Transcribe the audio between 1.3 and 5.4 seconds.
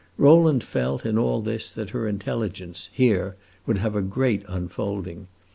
this, that her intelligence, here, would have a great unfolding.